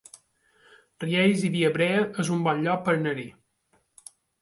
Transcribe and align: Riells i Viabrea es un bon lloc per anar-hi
Riells 1.03 1.45
i 1.51 1.53
Viabrea 1.57 2.01
es 2.25 2.35
un 2.39 2.43
bon 2.51 2.67
lloc 2.67 2.85
per 2.91 2.99
anar-hi 2.99 3.31